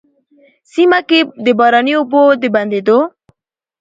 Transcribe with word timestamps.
سيمه 0.73 0.99
کي 1.09 1.19
د 1.45 1.47
باراني 1.59 1.93
اوبو 1.97 2.21
د 2.41 2.43
بندېدو، 2.55 2.99